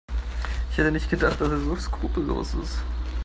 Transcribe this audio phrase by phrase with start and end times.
[0.71, 2.79] Ich hätte nicht gedacht, dass er so skrupellos ist.